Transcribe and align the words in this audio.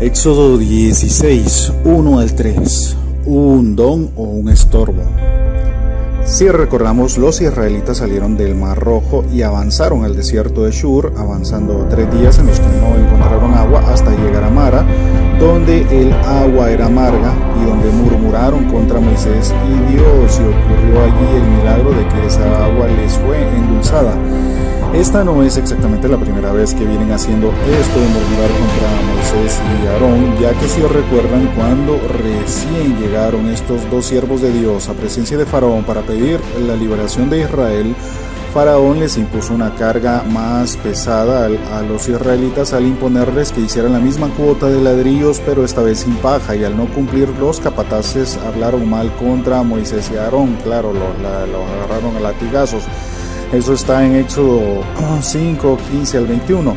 Éxodo 0.00 0.58
16, 0.58 1.72
1 1.84 2.18
al 2.20 2.32
3. 2.36 2.96
Un 3.26 3.74
don 3.74 4.12
o 4.14 4.22
un 4.22 4.48
estorbo. 4.48 5.02
Si 6.24 6.48
recordamos, 6.48 7.18
los 7.18 7.40
israelitas 7.40 7.96
salieron 7.96 8.36
del 8.36 8.54
Mar 8.54 8.78
Rojo 8.78 9.24
y 9.34 9.42
avanzaron 9.42 10.04
al 10.04 10.14
desierto 10.14 10.62
de 10.62 10.70
Shur, 10.70 11.14
avanzando 11.16 11.88
tres 11.90 12.08
días 12.12 12.38
en 12.38 12.46
los 12.46 12.60
que 12.60 12.68
no 12.68 12.94
encontraron 12.94 13.52
agua 13.54 13.92
hasta 13.92 14.12
llegar 14.12 14.44
a 14.44 14.50
Mara, 14.50 14.86
donde 15.40 15.80
el 15.90 16.12
agua 16.12 16.70
era 16.70 16.86
amarga 16.86 17.34
y 17.60 17.68
donde 17.68 17.90
murmuraron 17.90 18.66
contra 18.66 19.00
Moisés 19.00 19.52
y 19.66 19.92
Dios, 19.94 20.38
y 20.38 20.44
ocurrió 20.44 21.02
allí 21.02 21.36
el 21.36 21.58
milagro 21.58 21.90
de 21.90 22.06
que 22.06 22.24
esa 22.24 22.66
agua 22.66 22.86
les 22.86 23.14
fue 23.14 23.48
endulzada. 23.56 24.14
Esta 24.94 25.22
no 25.22 25.42
es 25.42 25.56
exactamente 25.58 26.08
la 26.08 26.16
primera 26.16 26.50
vez 26.50 26.74
que 26.74 26.84
vienen 26.84 27.12
haciendo 27.12 27.48
esto 27.48 28.00
de 28.00 28.06
murmurar 28.08 28.50
contra 28.50 29.12
Moisés 29.12 29.60
y 29.82 29.86
Aarón, 29.86 30.38
ya 30.40 30.52
que 30.54 30.66
si 30.66 30.80
recuerdan 30.80 31.46
cuando 31.54 32.00
recién 32.08 32.98
llegaron 32.98 33.48
estos 33.48 33.88
dos 33.90 34.06
siervos 34.06 34.40
de 34.40 34.50
Dios 34.50 34.88
a 34.88 34.94
presencia 34.94 35.36
de 35.36 35.46
Faraón 35.46 35.84
para 35.84 36.00
pedir 36.00 36.40
la 36.66 36.74
liberación 36.74 37.28
de 37.28 37.42
Israel, 37.42 37.94
Faraón 38.52 38.98
les 38.98 39.18
impuso 39.18 39.52
una 39.52 39.74
carga 39.74 40.24
más 40.24 40.78
pesada 40.78 41.46
a 41.46 41.82
los 41.82 42.08
israelitas 42.08 42.72
al 42.72 42.86
imponerles 42.86 43.52
que 43.52 43.60
hicieran 43.60 43.92
la 43.92 44.00
misma 44.00 44.28
cuota 44.30 44.68
de 44.68 44.80
ladrillos, 44.80 45.40
pero 45.44 45.64
esta 45.64 45.82
vez 45.82 45.98
sin 45.98 46.16
paja, 46.16 46.56
y 46.56 46.64
al 46.64 46.76
no 46.76 46.86
cumplir 46.86 47.28
los 47.38 47.60
capataces 47.60 48.38
hablaron 48.38 48.88
mal 48.88 49.14
contra 49.16 49.62
Moisés 49.62 50.10
y 50.12 50.16
Aarón, 50.16 50.56
claro, 50.64 50.94
lo, 50.94 51.12
lo 51.20 51.64
agarraron 51.66 52.16
a 52.16 52.20
latigazos. 52.20 52.84
Eso 53.52 53.72
está 53.72 54.04
en 54.04 54.16
Éxodo 54.16 54.82
5, 55.22 55.78
15 55.90 56.18
al 56.18 56.26
21. 56.26 56.74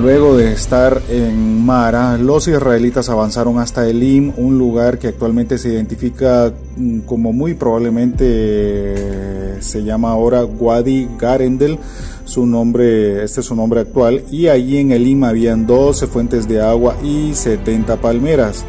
Luego 0.00 0.36
de 0.36 0.52
estar 0.52 1.02
en 1.08 1.66
Mara, 1.66 2.16
los 2.18 2.46
israelitas 2.46 3.08
avanzaron 3.08 3.58
hasta 3.58 3.88
Elim, 3.88 4.32
un 4.36 4.56
lugar 4.56 5.00
que 5.00 5.08
actualmente 5.08 5.58
se 5.58 5.70
identifica 5.70 6.52
mm, 6.76 7.00
como 7.00 7.32
muy 7.32 7.54
probablemente 7.54 9.60
se 9.60 9.82
llama 9.82 10.12
ahora 10.12 10.44
Wadi 10.44 11.08
Garendel, 11.18 11.80
su 12.24 12.46
nombre, 12.46 13.24
este 13.24 13.40
es 13.40 13.46
su 13.46 13.56
nombre 13.56 13.80
actual, 13.80 14.22
y 14.30 14.46
allí 14.46 14.78
en 14.78 14.92
Elim 14.92 15.24
habían 15.24 15.66
12 15.66 16.06
fuentes 16.06 16.46
de 16.46 16.62
agua 16.62 16.94
y 17.02 17.34
70 17.34 17.96
palmeras. 17.96 18.64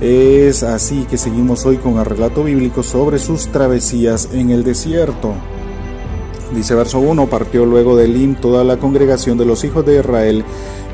Es 0.00 0.62
así 0.62 1.04
que 1.10 1.18
seguimos 1.18 1.66
hoy 1.66 1.76
con 1.76 1.98
el 1.98 2.06
relato 2.06 2.44
bíblico 2.44 2.82
sobre 2.82 3.18
sus 3.18 3.48
travesías 3.48 4.30
en 4.32 4.48
el 4.48 4.64
desierto. 4.64 5.34
Dice 6.54 6.74
verso 6.74 6.98
1, 6.98 7.26
partió 7.26 7.66
luego 7.66 7.94
de 7.94 8.06
Elim 8.06 8.34
toda 8.34 8.64
la 8.64 8.78
congregación 8.78 9.36
de 9.36 9.44
los 9.44 9.64
hijos 9.64 9.84
de 9.84 9.98
Israel 9.98 10.44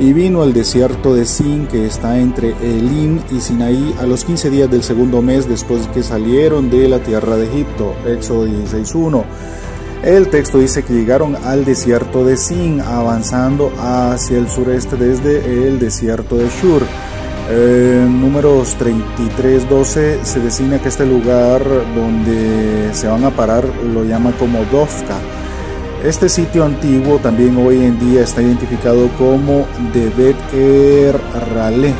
y 0.00 0.12
vino 0.12 0.42
al 0.42 0.52
desierto 0.52 1.14
de 1.14 1.24
Sin, 1.24 1.68
que 1.68 1.86
está 1.86 2.18
entre 2.18 2.54
Elim 2.60 3.20
y 3.30 3.40
Sinaí, 3.40 3.94
a 4.00 4.06
los 4.06 4.24
15 4.24 4.50
días 4.50 4.70
del 4.70 4.82
segundo 4.82 5.22
mes 5.22 5.48
después 5.48 5.86
que 5.88 6.02
salieron 6.02 6.70
de 6.70 6.88
la 6.88 6.98
tierra 6.98 7.36
de 7.36 7.46
Egipto. 7.46 7.94
Éxodo 8.04 8.48
16.1. 8.48 9.24
El 10.02 10.28
texto 10.28 10.58
dice 10.58 10.82
que 10.82 10.92
llegaron 10.92 11.36
al 11.36 11.64
desierto 11.64 12.24
de 12.24 12.36
Sin, 12.36 12.80
avanzando 12.80 13.72
hacia 13.78 14.38
el 14.38 14.48
sureste 14.48 14.96
desde 14.96 15.68
el 15.68 15.78
desierto 15.78 16.36
de 16.36 16.48
Shur. 16.48 16.82
En 17.48 18.20
números 18.20 18.76
33.12 18.78 20.24
se 20.24 20.40
designa 20.40 20.80
que 20.80 20.88
este 20.88 21.06
lugar 21.06 21.62
donde 21.94 22.90
se 22.92 23.06
van 23.06 23.22
a 23.24 23.30
parar 23.30 23.64
lo 23.92 24.02
llama 24.02 24.32
como 24.38 24.64
Dofka 24.72 25.18
este 26.04 26.28
sitio 26.28 26.64
antiguo 26.64 27.18
también 27.18 27.56
hoy 27.56 27.82
en 27.82 27.98
día 27.98 28.22
está 28.22 28.42
identificado 28.42 29.08
como 29.16 29.66
Debet 29.94 30.36
Er 30.52 31.18
Rale, 31.54 31.94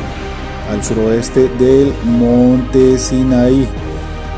al 0.71 0.83
suroeste 0.83 1.49
del 1.57 1.91
monte 2.03 2.99
Sinaí. 2.99 3.67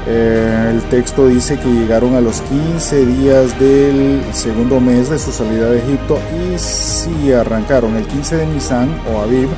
Eh, 0.07 0.71
el 0.71 0.81
texto 0.83 1.27
dice 1.27 1.59
que 1.59 1.67
llegaron 1.67 2.15
a 2.15 2.21
los 2.21 2.39
15 2.41 3.05
días 3.05 3.59
del 3.59 4.21
segundo 4.31 4.79
mes 4.79 5.09
de 5.09 5.19
su 5.19 5.33
salida 5.33 5.69
de 5.69 5.79
Egipto 5.79 6.17
y 6.31 6.57
si 6.57 7.33
arrancaron 7.33 7.97
el 7.97 8.07
15 8.07 8.37
de 8.37 8.45
Nisan 8.45 8.89
o 9.13 9.19
Aviv 9.19 9.49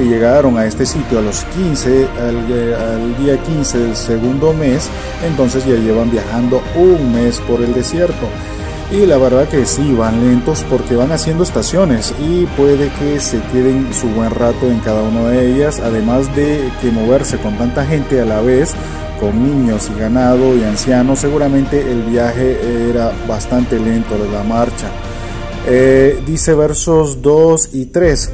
y 0.00 0.04
llegaron 0.04 0.56
a 0.56 0.64
este 0.64 0.86
sitio 0.86 1.18
a 1.18 1.22
los 1.22 1.44
15, 1.44 2.08
al, 2.20 3.18
día 3.18 3.36
15 3.36 3.78
del 3.78 3.96
segundo 3.96 4.54
mes, 4.54 4.88
entonces 5.26 5.66
ya 5.66 5.74
llevan 5.74 6.10
viajando 6.10 6.62
un 6.74 7.12
mes 7.12 7.38
por 7.40 7.60
el 7.60 7.74
desierto. 7.74 8.26
Y 8.92 9.06
la 9.06 9.16
verdad 9.16 9.48
que 9.48 9.64
sí, 9.64 9.94
van 9.94 10.20
lentos 10.20 10.66
porque 10.68 10.94
van 10.94 11.12
haciendo 11.12 11.44
estaciones 11.44 12.14
y 12.20 12.44
puede 12.58 12.90
que 12.98 13.18
se 13.20 13.40
queden 13.44 13.92
su 13.94 14.06
buen 14.08 14.30
rato 14.30 14.70
en 14.70 14.80
cada 14.80 15.00
una 15.00 15.30
de 15.30 15.50
ellas, 15.50 15.80
además 15.80 16.34
de 16.36 16.70
que 16.82 16.90
moverse 16.90 17.38
con 17.38 17.56
tanta 17.56 17.86
gente 17.86 18.20
a 18.20 18.26
la 18.26 18.42
vez, 18.42 18.74
con 19.18 19.42
niños 19.42 19.88
y 19.88 19.98
ganado 19.98 20.54
y 20.58 20.64
ancianos, 20.64 21.20
seguramente 21.20 21.90
el 21.90 22.02
viaje 22.02 22.90
era 22.90 23.12
bastante 23.26 23.78
lento 23.78 24.18
de 24.18 24.30
la 24.30 24.42
marcha. 24.42 24.90
Eh, 25.66 26.22
dice 26.26 26.54
versos 26.54 27.22
2 27.22 27.70
y 27.72 27.86
3. 27.86 28.30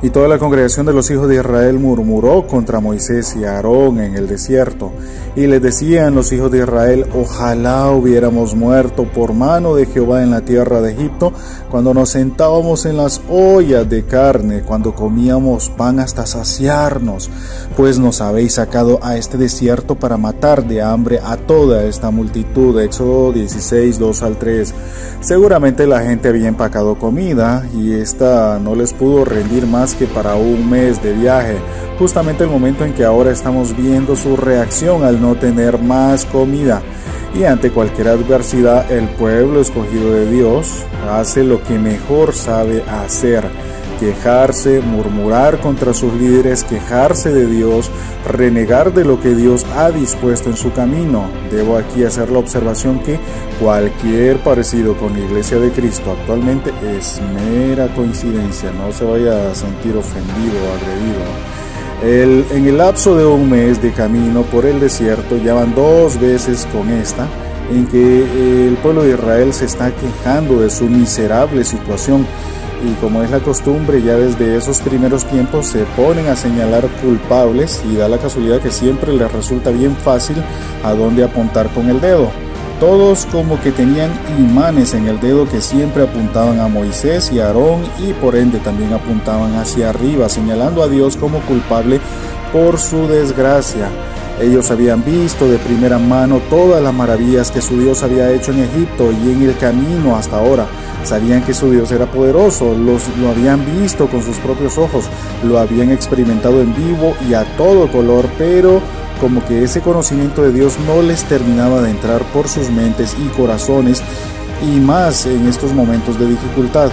Y 0.00 0.10
toda 0.10 0.28
la 0.28 0.38
congregación 0.38 0.86
de 0.86 0.92
los 0.92 1.10
hijos 1.10 1.28
de 1.28 1.36
Israel 1.36 1.80
murmuró 1.80 2.46
contra 2.46 2.78
Moisés 2.78 3.34
y 3.34 3.44
Aarón 3.44 3.98
en 3.98 4.14
el 4.14 4.28
desierto. 4.28 4.92
Y 5.34 5.48
les 5.48 5.60
decían 5.60 6.14
los 6.14 6.30
hijos 6.30 6.52
de 6.52 6.58
Israel, 6.58 7.06
ojalá 7.14 7.90
hubiéramos 7.90 8.54
muerto 8.54 9.10
por 9.12 9.32
mano 9.32 9.74
de 9.74 9.86
Jehová 9.86 10.22
en 10.22 10.30
la 10.30 10.42
tierra 10.42 10.80
de 10.80 10.92
Egipto, 10.92 11.32
cuando 11.68 11.94
nos 11.94 12.10
sentábamos 12.10 12.86
en 12.86 12.96
las 12.96 13.20
ollas 13.28 13.88
de 13.88 14.04
carne, 14.04 14.62
cuando 14.62 14.94
comíamos 14.94 15.68
pan 15.70 15.98
hasta 15.98 16.26
saciarnos, 16.26 17.28
pues 17.76 17.98
nos 17.98 18.20
habéis 18.20 18.54
sacado 18.54 19.00
a 19.02 19.16
este 19.16 19.36
desierto 19.36 19.96
para 19.96 20.16
matar 20.16 20.66
de 20.66 20.80
hambre 20.80 21.18
a 21.24 21.36
toda 21.36 21.84
esta 21.84 22.12
multitud. 22.12 22.80
Éxodo 22.80 23.32
16, 23.32 23.98
2 23.98 24.22
al 24.22 24.38
3. 24.38 24.74
Seguramente 25.20 25.88
la 25.88 26.02
gente 26.02 26.28
había 26.28 26.46
empacado 26.46 26.98
comida 26.98 27.66
y 27.74 27.94
esta 27.94 28.60
no 28.60 28.76
les 28.76 28.92
pudo 28.92 29.24
rendir 29.24 29.66
más 29.66 29.87
que 29.94 30.06
para 30.06 30.34
un 30.34 30.68
mes 30.68 31.02
de 31.02 31.12
viaje, 31.12 31.56
justamente 31.98 32.44
el 32.44 32.50
momento 32.50 32.84
en 32.84 32.92
que 32.92 33.04
ahora 33.04 33.30
estamos 33.30 33.76
viendo 33.76 34.16
su 34.16 34.36
reacción 34.36 35.04
al 35.04 35.20
no 35.20 35.34
tener 35.34 35.78
más 35.78 36.24
comida. 36.24 36.82
Y 37.34 37.44
ante 37.44 37.70
cualquier 37.70 38.08
adversidad, 38.08 38.90
el 38.90 39.08
pueblo 39.08 39.60
escogido 39.60 40.12
de 40.12 40.30
Dios 40.30 40.84
hace 41.10 41.44
lo 41.44 41.62
que 41.62 41.78
mejor 41.78 42.32
sabe 42.32 42.82
hacer 42.82 43.44
quejarse, 43.98 44.80
murmurar 44.80 45.60
contra 45.60 45.92
sus 45.92 46.14
líderes, 46.14 46.64
quejarse 46.64 47.32
de 47.32 47.46
Dios, 47.46 47.90
renegar 48.26 48.92
de 48.92 49.04
lo 49.04 49.20
que 49.20 49.34
Dios 49.34 49.66
ha 49.76 49.90
dispuesto 49.90 50.48
en 50.48 50.56
su 50.56 50.72
camino. 50.72 51.28
Debo 51.50 51.76
aquí 51.76 52.04
hacer 52.04 52.30
la 52.30 52.38
observación 52.38 53.00
que 53.00 53.18
cualquier 53.60 54.38
parecido 54.38 54.96
con 54.96 55.12
la 55.12 55.20
iglesia 55.20 55.58
de 55.58 55.70
Cristo 55.70 56.16
actualmente 56.18 56.72
es 56.96 57.20
mera 57.34 57.88
coincidencia, 57.94 58.70
no 58.72 58.92
se 58.92 59.04
vaya 59.04 59.50
a 59.50 59.54
sentir 59.54 59.96
ofendido 59.96 60.54
o 60.64 60.74
agredido. 60.76 62.46
en 62.56 62.66
el 62.66 62.78
lapso 62.78 63.16
de 63.16 63.26
un 63.26 63.50
mes 63.50 63.82
de 63.82 63.92
camino 63.92 64.42
por 64.42 64.64
el 64.64 64.78
desierto 64.78 65.36
ya 65.36 65.54
van 65.54 65.74
dos 65.74 66.18
veces 66.20 66.66
con 66.72 66.88
esta 66.90 67.26
en 67.70 67.86
que 67.86 68.68
el 68.68 68.76
pueblo 68.76 69.02
de 69.02 69.10
Israel 69.10 69.52
se 69.52 69.66
está 69.66 69.90
quejando 69.90 70.60
de 70.60 70.70
su 70.70 70.84
miserable 70.84 71.64
situación 71.64 72.26
y 72.82 72.92
como 73.00 73.22
es 73.22 73.30
la 73.30 73.40
costumbre 73.40 74.02
ya 74.02 74.16
desde 74.16 74.56
esos 74.56 74.80
primeros 74.80 75.24
tiempos 75.24 75.66
se 75.66 75.84
ponen 75.96 76.26
a 76.28 76.36
señalar 76.36 76.86
culpables 77.02 77.82
y 77.90 77.96
da 77.96 78.08
la 78.08 78.18
casualidad 78.18 78.60
que 78.60 78.70
siempre 78.70 79.12
les 79.12 79.30
resulta 79.32 79.70
bien 79.70 79.96
fácil 79.96 80.36
a 80.84 80.92
dónde 80.92 81.24
apuntar 81.24 81.68
con 81.70 81.88
el 81.88 82.00
dedo. 82.00 82.30
Todos 82.80 83.26
como 83.26 83.60
que 83.60 83.72
tenían 83.72 84.10
imanes 84.38 84.94
en 84.94 85.08
el 85.08 85.18
dedo 85.18 85.48
que 85.48 85.60
siempre 85.60 86.04
apuntaban 86.04 86.60
a 86.60 86.68
Moisés 86.68 87.32
y 87.32 87.40
a 87.40 87.46
Aarón 87.46 87.82
y 87.98 88.12
por 88.12 88.36
ende 88.36 88.60
también 88.60 88.92
apuntaban 88.92 89.56
hacia 89.56 89.90
arriba, 89.90 90.28
señalando 90.28 90.84
a 90.84 90.88
Dios 90.88 91.16
como 91.16 91.40
culpable 91.40 91.98
por 92.52 92.78
su 92.78 93.08
desgracia. 93.08 93.88
Ellos 94.40 94.70
habían 94.70 95.04
visto 95.04 95.48
de 95.48 95.58
primera 95.58 95.98
mano 95.98 96.40
todas 96.48 96.80
las 96.80 96.94
maravillas 96.94 97.50
que 97.50 97.60
su 97.60 97.78
Dios 97.80 98.04
había 98.04 98.30
hecho 98.30 98.52
en 98.52 98.60
Egipto 98.60 99.10
y 99.10 99.32
en 99.32 99.42
el 99.42 99.56
camino 99.56 100.16
hasta 100.16 100.38
ahora. 100.38 100.66
Sabían 101.02 101.42
que 101.42 101.54
su 101.54 101.70
Dios 101.70 101.90
era 101.90 102.06
poderoso, 102.06 102.74
los, 102.74 103.08
lo 103.18 103.30
habían 103.30 103.64
visto 103.80 104.06
con 104.06 104.22
sus 104.22 104.36
propios 104.36 104.78
ojos, 104.78 105.06
lo 105.42 105.58
habían 105.58 105.90
experimentado 105.90 106.60
en 106.60 106.74
vivo 106.74 107.16
y 107.28 107.34
a 107.34 107.44
todo 107.56 107.90
color, 107.90 108.26
pero 108.38 108.80
como 109.20 109.44
que 109.44 109.64
ese 109.64 109.80
conocimiento 109.80 110.42
de 110.42 110.52
Dios 110.52 110.76
no 110.86 111.02
les 111.02 111.24
terminaba 111.24 111.82
de 111.82 111.90
entrar 111.90 112.22
por 112.32 112.48
sus 112.48 112.70
mentes 112.70 113.16
y 113.18 113.28
corazones 113.36 114.02
y 114.62 114.78
más 114.78 115.26
en 115.26 115.48
estos 115.48 115.72
momentos 115.72 116.18
de 116.18 116.26
dificultad 116.26 116.90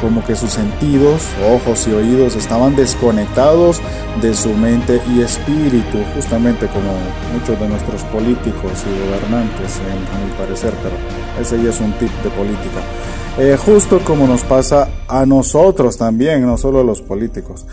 como 0.00 0.24
que 0.24 0.36
sus 0.36 0.50
sentidos, 0.50 1.22
ojos 1.52 1.86
y 1.88 1.92
oídos 1.92 2.36
estaban 2.36 2.76
desconectados 2.76 3.80
de 4.20 4.34
su 4.34 4.50
mente 4.50 5.00
y 5.14 5.20
espíritu, 5.20 5.98
justamente 6.14 6.66
como 6.68 6.92
muchos 7.32 7.58
de 7.60 7.68
nuestros 7.68 8.02
políticos 8.04 8.72
y 8.84 9.06
gobernantes, 9.06 9.80
en, 9.80 10.26
mi 10.26 10.32
parecer, 10.36 10.72
pero 10.82 10.96
ese 11.40 11.62
ya 11.62 11.70
es 11.70 11.80
un 11.80 11.92
tip 11.94 12.10
de 12.22 12.30
política. 12.30 12.80
Eh, 13.38 13.56
justo 13.56 14.00
como 14.04 14.26
nos 14.26 14.42
pasa 14.42 14.88
a 15.08 15.26
nosotros 15.26 15.98
también, 15.98 16.46
no 16.46 16.56
solo 16.56 16.80
a 16.80 16.84
los 16.84 17.02
políticos. 17.02 17.66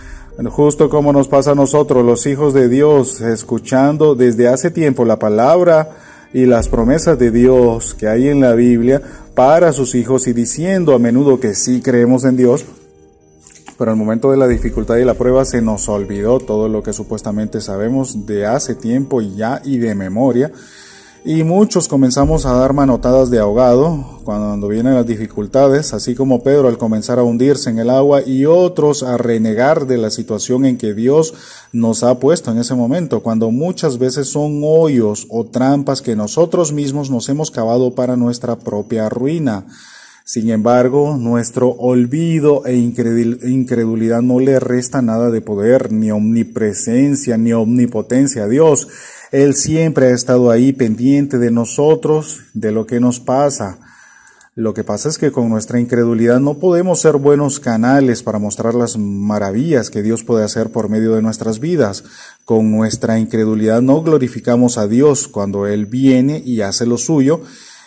Justo 0.49 0.89
como 0.89 1.13
nos 1.13 1.27
pasa 1.27 1.51
a 1.51 1.55
nosotros, 1.55 2.03
los 2.03 2.25
hijos 2.25 2.53
de 2.53 2.67
Dios, 2.67 3.21
escuchando 3.21 4.15
desde 4.15 4.47
hace 4.47 4.71
tiempo 4.71 5.05
la 5.05 5.19
palabra 5.19 5.91
y 6.33 6.47
las 6.47 6.67
promesas 6.69 7.19
de 7.19 7.29
Dios 7.29 7.93
que 7.93 8.07
hay 8.07 8.27
en 8.27 8.41
la 8.41 8.53
Biblia 8.53 9.01
para 9.35 9.73
sus 9.73 9.95
hijos 9.95 10.27
y 10.27 10.33
diciendo 10.33 10.93
a 10.93 10.99
menudo 10.99 11.39
que 11.39 11.55
sí 11.55 11.81
creemos 11.81 12.23
en 12.25 12.37
Dios, 12.37 12.65
pero 13.77 13.91
al 13.91 13.97
momento 13.97 14.31
de 14.31 14.37
la 14.37 14.47
dificultad 14.47 14.97
y 14.97 15.05
la 15.05 15.15
prueba 15.15 15.43
se 15.45 15.61
nos 15.61 15.89
olvidó 15.89 16.39
todo 16.39 16.69
lo 16.69 16.83
que 16.83 16.93
supuestamente 16.93 17.59
sabemos 17.59 18.25
de 18.25 18.45
hace 18.45 18.75
tiempo 18.75 19.21
y 19.21 19.35
ya 19.35 19.61
y 19.63 19.77
de 19.77 19.95
memoria 19.95 20.51
y 21.25 21.43
muchos 21.43 21.87
comenzamos 21.87 22.45
a 22.45 22.53
dar 22.53 22.73
manotadas 22.73 23.29
de 23.29 23.39
ahogado 23.39 24.19
cuando 24.25 24.67
vienen 24.67 24.95
las 24.95 25.05
dificultades, 25.05 25.93
así 25.93 26.15
como 26.15 26.43
Pedro 26.43 26.67
al 26.67 26.77
comenzar 26.77 27.17
a 27.17 27.23
hundirse 27.23 27.69
en 27.69 27.79
el 27.79 27.89
agua 27.89 28.21
y 28.25 28.45
otros 28.45 29.03
a 29.03 29.17
renegar 29.17 29.87
de 29.87 29.97
la 29.97 30.09
situación 30.09 30.65
en 30.65 30.77
que 30.77 30.93
Dios 30.93 31.33
nos 31.71 32.03
ha 32.03 32.19
puesto 32.19 32.51
en 32.51 32.57
ese 32.57 32.75
momento, 32.75 33.21
cuando 33.21 33.51
muchas 33.51 33.99
veces 33.99 34.27
son 34.27 34.61
hoyos 34.63 35.27
o 35.29 35.45
trampas 35.45 36.01
que 36.01 36.15
nosotros 36.15 36.73
mismos 36.73 37.09
nos 37.09 37.29
hemos 37.29 37.51
cavado 37.51 37.95
para 37.95 38.17
nuestra 38.17 38.57
propia 38.57 39.07
ruina. 39.07 39.65
Sin 40.25 40.49
embargo, 40.49 41.17
nuestro 41.17 41.69
olvido 41.69 42.65
e 42.65 42.75
incredulidad 42.75 44.21
no 44.21 44.39
le 44.39 44.57
resta 44.59 45.01
nada 45.01 45.29
de 45.29 45.41
poder, 45.41 45.91
ni 45.91 46.11
omnipresencia, 46.11 47.37
ni 47.37 47.51
omnipotencia 47.51 48.43
a 48.43 48.47
Dios. 48.47 48.87
Él 49.33 49.53
siempre 49.53 50.07
ha 50.07 50.11
estado 50.11 50.49
ahí 50.49 50.71
pendiente 50.71 51.39
de 51.39 51.51
nosotros, 51.51 52.39
de 52.53 52.71
lo 52.71 52.85
que 52.85 53.01
nos 53.01 53.19
pasa. 53.19 53.79
Lo 54.55 54.75
que 54.75 54.83
pasa 54.83 55.09
es 55.09 55.17
que 55.17 55.31
con 55.31 55.49
nuestra 55.49 55.79
incredulidad 55.79 56.39
no 56.39 56.59
podemos 56.59 57.01
ser 57.01 57.17
buenos 57.17 57.59
canales 57.59 58.21
para 58.21 58.37
mostrar 58.37 58.75
las 58.75 58.97
maravillas 58.97 59.89
que 59.89 60.03
Dios 60.03 60.23
puede 60.23 60.45
hacer 60.45 60.71
por 60.71 60.89
medio 60.89 61.15
de 61.15 61.23
nuestras 61.23 61.59
vidas. 61.59 62.03
Con 62.45 62.71
nuestra 62.71 63.17
incredulidad 63.17 63.81
no 63.81 64.03
glorificamos 64.03 64.77
a 64.77 64.87
Dios 64.87 65.27
cuando 65.27 65.65
Él 65.65 65.87
viene 65.87 66.41
y 66.45 66.61
hace 66.61 66.85
lo 66.85 66.99
suyo, 66.99 67.41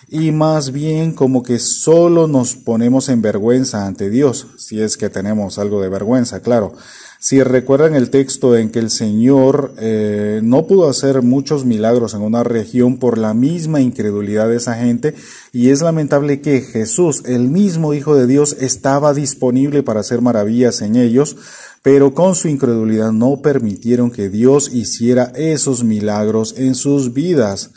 y 0.08 0.30
más 0.30 0.72
bien 0.72 1.12
como 1.12 1.42
que 1.42 1.58
solo 1.58 2.28
nos 2.28 2.54
ponemos 2.54 3.08
en 3.08 3.22
vergüenza 3.22 3.86
ante 3.86 4.08
Dios, 4.08 4.46
si 4.56 4.80
es 4.80 4.96
que 4.96 5.10
tenemos 5.10 5.58
algo 5.58 5.80
de 5.80 5.88
vergüenza, 5.88 6.40
claro. 6.40 6.74
Si 7.18 7.42
recuerdan 7.42 7.94
el 7.94 8.10
texto 8.10 8.56
en 8.56 8.70
que 8.70 8.78
el 8.78 8.90
Señor 8.90 9.74
eh, 9.78 10.40
no 10.44 10.66
pudo 10.66 10.88
hacer 10.88 11.22
muchos 11.22 11.64
milagros 11.64 12.14
en 12.14 12.20
una 12.20 12.44
región 12.44 12.98
por 12.98 13.18
la 13.18 13.34
misma 13.34 13.80
incredulidad 13.80 14.48
de 14.48 14.56
esa 14.56 14.74
gente, 14.74 15.14
y 15.50 15.70
es 15.70 15.80
lamentable 15.80 16.40
que 16.40 16.60
Jesús, 16.60 17.22
el 17.24 17.48
mismo 17.48 17.94
Hijo 17.94 18.14
de 18.14 18.26
Dios, 18.26 18.56
estaba 18.60 19.14
disponible 19.14 19.82
para 19.82 20.00
hacer 20.00 20.20
maravillas 20.20 20.82
en 20.82 20.94
ellos, 20.94 21.36
pero 21.82 22.14
con 22.14 22.34
su 22.34 22.48
incredulidad 22.48 23.12
no 23.12 23.40
permitieron 23.42 24.10
que 24.10 24.28
Dios 24.28 24.70
hiciera 24.72 25.32
esos 25.34 25.84
milagros 25.84 26.54
en 26.58 26.74
sus 26.74 27.12
vidas. 27.12 27.70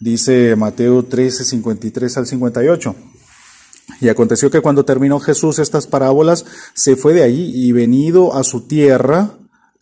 Dice 0.00 0.56
Mateo 0.56 1.04
13, 1.04 1.44
53 1.44 2.16
al 2.16 2.26
58. 2.26 2.94
Y 4.00 4.08
aconteció 4.08 4.50
que 4.50 4.62
cuando 4.62 4.86
terminó 4.86 5.20
Jesús 5.20 5.58
estas 5.58 5.86
parábolas, 5.86 6.46
se 6.72 6.96
fue 6.96 7.12
de 7.12 7.22
allí 7.22 7.52
y 7.54 7.72
venido 7.72 8.34
a 8.34 8.42
su 8.42 8.62
tierra, 8.62 9.32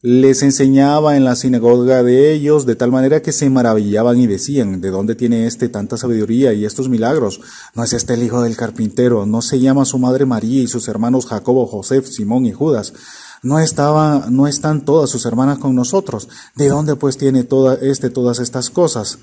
les 0.02 0.42
enseñaba 0.42 1.16
en 1.16 1.24
la 1.24 1.36
sinagoga 1.36 2.02
de 2.02 2.32
ellos, 2.32 2.66
de 2.66 2.74
tal 2.74 2.90
manera 2.90 3.22
que 3.22 3.30
se 3.30 3.48
maravillaban 3.48 4.18
y 4.18 4.26
decían, 4.26 4.80
¿de 4.80 4.90
dónde 4.90 5.14
tiene 5.14 5.46
este 5.46 5.68
tanta 5.68 5.96
sabiduría 5.96 6.52
y 6.52 6.64
estos 6.64 6.88
milagros? 6.88 7.40
¿No 7.76 7.84
es 7.84 7.92
este 7.92 8.14
el 8.14 8.24
hijo 8.24 8.42
del 8.42 8.56
carpintero? 8.56 9.24
¿No 9.24 9.40
se 9.40 9.60
llama 9.60 9.84
su 9.84 10.00
madre 10.00 10.26
María 10.26 10.62
y 10.62 10.66
sus 10.66 10.88
hermanos 10.88 11.26
Jacobo, 11.26 11.64
José, 11.68 12.02
Simón 12.02 12.44
y 12.44 12.52
Judas? 12.52 12.92
¿No 13.44 13.60
estaba, 13.60 14.26
no 14.30 14.48
están 14.48 14.84
todas 14.84 15.10
sus 15.10 15.26
hermanas 15.26 15.58
con 15.58 15.76
nosotros? 15.76 16.28
¿De 16.56 16.68
dónde 16.68 16.96
pues 16.96 17.18
tiene 17.18 17.44
toda 17.44 17.74
este 17.74 18.10
todas 18.10 18.40
estas 18.40 18.70
cosas? 18.70 19.20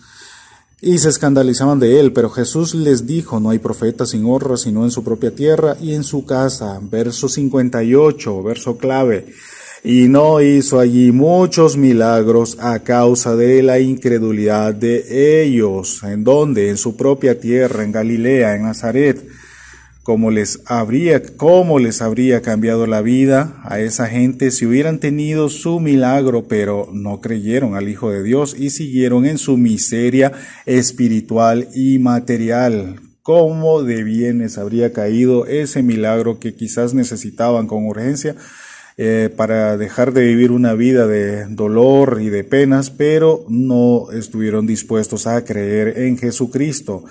Y 0.81 0.97
se 0.97 1.09
escandalizaban 1.09 1.79
de 1.79 1.99
él, 1.99 2.11
pero 2.11 2.29
Jesús 2.29 2.75
les 2.75 3.07
dijo, 3.07 3.39
no 3.39 3.49
hay 3.49 3.59
profeta 3.59 4.05
sin 4.05 4.25
honra 4.25 4.57
sino 4.57 4.83
en 4.83 4.91
su 4.91 5.03
propia 5.03 5.33
tierra 5.33 5.77
y 5.81 5.93
en 5.93 6.03
su 6.03 6.25
casa. 6.25 6.79
Verso 6.81 7.29
58, 7.29 8.43
verso 8.43 8.77
clave. 8.77 9.27
Y 9.83 10.07
no 10.07 10.41
hizo 10.41 10.79
allí 10.79 11.11
muchos 11.11 11.77
milagros 11.77 12.57
a 12.59 12.79
causa 12.79 13.35
de 13.35 13.63
la 13.63 13.79
incredulidad 13.79 14.73
de 14.73 15.43
ellos. 15.43 16.03
¿En 16.03 16.23
donde 16.23 16.69
En 16.69 16.77
su 16.77 16.95
propia 16.95 17.39
tierra, 17.39 17.83
en 17.83 17.91
Galilea, 17.91 18.55
en 18.55 18.63
Nazaret 18.63 19.24
cómo 20.05 20.29
les 20.29 20.61
habría, 20.67 21.23
cómo 21.35 21.79
les 21.79 22.03
habría 22.03 22.43
cambiado 22.43 22.85
la 22.85 23.01
vida 23.01 23.59
a 23.63 23.79
esa 23.79 24.05
gente 24.05 24.51
si 24.51 24.67
hubieran 24.67 24.99
tenido 24.99 25.49
su 25.49 25.79
milagro, 25.79 26.47
pero 26.47 26.87
no 26.93 27.21
creyeron 27.21 27.73
al 27.73 27.89
Hijo 27.89 28.11
de 28.11 28.21
Dios 28.21 28.55
y 28.55 28.69
siguieron 28.69 29.25
en 29.25 29.39
su 29.39 29.57
miseria 29.57 30.31
espiritual 30.67 31.69
y 31.73 31.97
material. 31.97 32.99
Cómo 33.23 33.81
de 33.81 34.03
bienes 34.03 34.59
habría 34.59 34.93
caído 34.93 35.47
ese 35.47 35.81
milagro 35.81 36.39
que 36.39 36.53
quizás 36.53 36.93
necesitaban 36.93 37.65
con 37.65 37.87
urgencia 37.87 38.35
eh, 38.97 39.31
para 39.35 39.75
dejar 39.75 40.13
de 40.13 40.21
vivir 40.21 40.51
una 40.51 40.75
vida 40.75 41.07
de 41.07 41.47
dolor 41.47 42.19
y 42.21 42.29
de 42.29 42.43
penas, 42.43 42.91
pero 42.91 43.43
no 43.49 44.11
estuvieron 44.11 44.67
dispuestos 44.67 45.25
a 45.25 45.43
creer 45.43 45.97
en 45.97 46.19
Jesucristo 46.19 47.05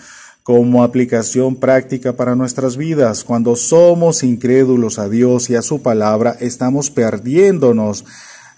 como 0.45 0.85
aplicación 0.85 1.57
práctica 1.57 2.13
para 2.13 2.37
nuestras 2.37 2.77
vidas. 2.77 3.25
Cuando 3.25 3.57
somos 3.57 4.23
incrédulos 4.23 4.99
a 4.99 5.09
Dios 5.09 5.49
y 5.49 5.57
a 5.57 5.63
su 5.63 5.81
palabra, 5.81 6.37
estamos 6.39 6.91
perdiéndonos 6.91 8.05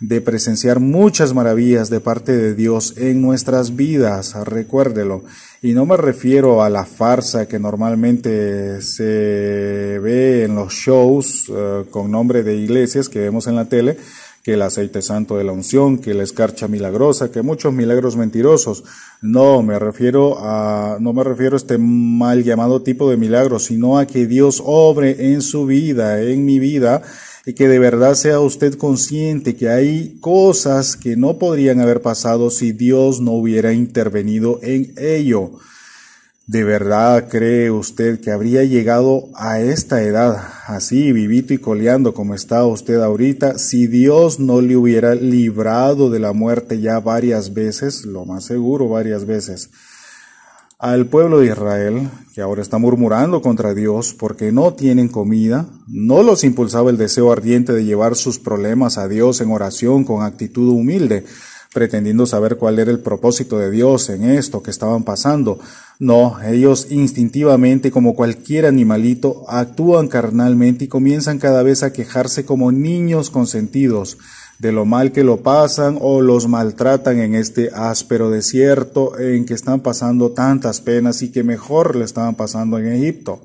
de 0.00 0.20
presenciar 0.20 0.80
muchas 0.80 1.32
maravillas 1.32 1.88
de 1.88 2.00
parte 2.00 2.36
de 2.36 2.54
Dios 2.54 2.94
en 2.96 3.22
nuestras 3.22 3.76
vidas, 3.76 4.34
recuérdelo. 4.44 5.22
Y 5.62 5.72
no 5.74 5.86
me 5.86 5.96
refiero 5.96 6.62
a 6.62 6.68
la 6.68 6.84
farsa 6.84 7.46
que 7.46 7.60
normalmente 7.60 8.82
se 8.82 9.98
ve 10.02 10.44
en 10.44 10.56
los 10.56 10.72
shows 10.72 11.46
eh, 11.48 11.84
con 11.90 12.10
nombre 12.10 12.42
de 12.42 12.56
iglesias 12.56 13.08
que 13.08 13.20
vemos 13.20 13.46
en 13.46 13.54
la 13.54 13.68
tele, 13.68 13.96
que 14.46 14.54
el 14.54 14.62
aceite 14.62 15.02
santo 15.02 15.36
de 15.36 15.42
la 15.42 15.50
unción, 15.50 15.98
que 15.98 16.14
la 16.14 16.22
escarcha 16.22 16.68
milagrosa, 16.68 17.32
que 17.32 17.42
muchos 17.42 17.72
milagros 17.72 18.14
mentirosos. 18.14 18.84
No 19.20 19.60
me 19.64 19.76
refiero 19.76 20.38
a, 20.38 20.98
no 21.00 21.12
me 21.12 21.24
refiero 21.24 21.56
a 21.56 21.56
este 21.56 21.78
mal 21.78 22.44
llamado 22.44 22.80
tipo 22.80 23.10
de 23.10 23.16
milagros, 23.16 23.64
sino 23.64 23.98
a 23.98 24.06
que 24.06 24.28
Dios 24.28 24.62
obre 24.64 25.32
en 25.32 25.42
su 25.42 25.66
vida, 25.66 26.22
en 26.22 26.44
mi 26.44 26.60
vida, 26.60 27.02
y 27.44 27.54
que 27.54 27.66
de 27.66 27.80
verdad 27.80 28.14
sea 28.14 28.38
usted 28.38 28.74
consciente 28.74 29.56
que 29.56 29.68
hay 29.68 30.16
cosas 30.20 30.96
que 30.96 31.16
no 31.16 31.38
podrían 31.38 31.80
haber 31.80 32.00
pasado 32.00 32.48
si 32.50 32.70
Dios 32.70 33.20
no 33.20 33.32
hubiera 33.32 33.72
intervenido 33.72 34.60
en 34.62 34.94
ello. 34.96 35.58
¿De 36.48 36.62
verdad 36.62 37.28
cree 37.28 37.72
usted 37.72 38.20
que 38.20 38.30
habría 38.30 38.62
llegado 38.62 39.30
a 39.34 39.58
esta 39.58 40.02
edad, 40.02 40.46
así 40.68 41.10
vivito 41.10 41.52
y 41.52 41.58
coleando 41.58 42.14
como 42.14 42.36
está 42.36 42.64
usted 42.64 43.00
ahorita, 43.00 43.58
si 43.58 43.88
Dios 43.88 44.38
no 44.38 44.60
le 44.60 44.76
hubiera 44.76 45.16
librado 45.16 46.08
de 46.08 46.20
la 46.20 46.32
muerte 46.32 46.80
ya 46.80 47.00
varias 47.00 47.52
veces, 47.52 48.04
lo 48.04 48.24
más 48.26 48.44
seguro 48.44 48.88
varias 48.88 49.26
veces? 49.26 49.70
Al 50.78 51.06
pueblo 51.06 51.40
de 51.40 51.46
Israel, 51.46 52.10
que 52.32 52.42
ahora 52.42 52.62
está 52.62 52.78
murmurando 52.78 53.42
contra 53.42 53.74
Dios 53.74 54.14
porque 54.14 54.52
no 54.52 54.74
tienen 54.74 55.08
comida, 55.08 55.66
no 55.88 56.22
los 56.22 56.44
impulsaba 56.44 56.90
el 56.90 56.96
deseo 56.96 57.32
ardiente 57.32 57.72
de 57.72 57.84
llevar 57.84 58.14
sus 58.14 58.38
problemas 58.38 58.98
a 58.98 59.08
Dios 59.08 59.40
en 59.40 59.50
oración 59.50 60.04
con 60.04 60.22
actitud 60.22 60.68
humilde, 60.68 61.24
pretendiendo 61.72 62.26
saber 62.26 62.56
cuál 62.56 62.78
era 62.78 62.90
el 62.90 63.00
propósito 63.00 63.58
de 63.58 63.70
Dios 63.70 64.08
en 64.08 64.24
esto 64.24 64.62
que 64.62 64.70
estaban 64.70 65.04
pasando. 65.04 65.58
No, 65.98 66.36
ellos 66.42 66.88
instintivamente, 66.90 67.90
como 67.90 68.14
cualquier 68.14 68.66
animalito, 68.66 69.44
actúan 69.48 70.08
carnalmente 70.08 70.84
y 70.84 70.88
comienzan 70.88 71.38
cada 71.38 71.62
vez 71.62 71.82
a 71.82 71.92
quejarse 71.92 72.44
como 72.44 72.72
niños 72.72 73.30
consentidos 73.30 74.18
de 74.58 74.72
lo 74.72 74.84
mal 74.84 75.12
que 75.12 75.24
lo 75.24 75.42
pasan 75.42 75.98
o 76.00 76.22
los 76.22 76.48
maltratan 76.48 77.18
en 77.18 77.34
este 77.34 77.70
áspero 77.74 78.30
desierto 78.30 79.18
en 79.18 79.44
que 79.44 79.54
están 79.54 79.80
pasando 79.80 80.32
tantas 80.32 80.80
penas 80.80 81.22
y 81.22 81.30
que 81.30 81.44
mejor 81.44 81.96
le 81.96 82.04
estaban 82.04 82.34
pasando 82.34 82.78
en 82.78 82.92
Egipto. 82.92 83.42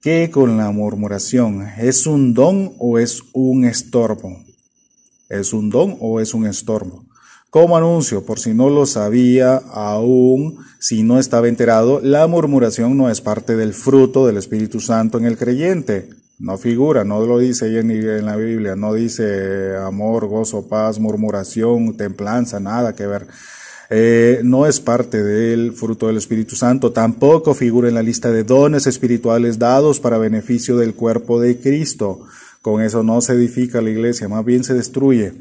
¿Qué 0.00 0.30
con 0.30 0.56
la 0.56 0.70
murmuración? 0.70 1.66
¿Es 1.78 2.06
un 2.06 2.32
don 2.32 2.74
o 2.78 2.98
es 2.98 3.22
un 3.32 3.64
estorbo? 3.64 4.38
¿Es 5.28 5.52
un 5.52 5.68
don 5.68 5.96
o 6.00 6.20
es 6.20 6.32
un 6.32 6.46
estorbo? 6.46 7.05
Como 7.56 7.78
anuncio, 7.78 8.22
por 8.22 8.38
si 8.38 8.52
no 8.52 8.68
lo 8.68 8.84
sabía 8.84 9.56
aún, 9.56 10.58
si 10.78 11.02
no 11.02 11.18
estaba 11.18 11.48
enterado, 11.48 12.02
la 12.02 12.26
murmuración 12.26 12.98
no 12.98 13.08
es 13.08 13.22
parte 13.22 13.56
del 13.56 13.72
fruto 13.72 14.26
del 14.26 14.36
Espíritu 14.36 14.78
Santo 14.78 15.16
en 15.16 15.24
el 15.24 15.38
creyente. 15.38 16.10
No 16.38 16.58
figura, 16.58 17.04
no 17.04 17.24
lo 17.24 17.38
dice 17.38 17.64
ahí 17.64 17.78
en, 17.78 18.26
la 18.26 18.36
Biblia, 18.36 18.76
no 18.76 18.92
dice 18.92 19.74
amor, 19.74 20.26
gozo, 20.26 20.68
paz, 20.68 20.98
murmuración, 20.98 21.96
templanza, 21.96 22.60
nada 22.60 22.94
que 22.94 23.06
ver. 23.06 23.26
eh, 23.88 24.42
no 24.44 24.66
es 24.66 24.78
parte 24.80 25.22
del 25.22 25.72
fruto 25.72 26.08
del 26.08 26.18
Espíritu 26.18 26.56
Santo, 26.56 26.92
tampoco 26.92 27.54
figura 27.54 27.88
en 27.88 27.94
la 27.94 28.02
lista 28.02 28.30
de 28.30 28.44
dones 28.44 28.86
espirituales 28.86 29.58
dados 29.58 29.98
para 29.98 30.18
beneficio 30.18 30.76
del 30.76 30.92
cuerpo 30.92 31.40
de 31.40 31.58
Cristo. 31.58 32.20
Con 32.60 32.82
eso 32.82 33.02
no 33.02 33.22
se 33.22 33.32
edifica 33.32 33.80
la 33.80 33.88
iglesia, 33.88 34.28
más 34.28 34.44
bien 34.44 34.62
se 34.62 34.74
destruye. 34.74 35.32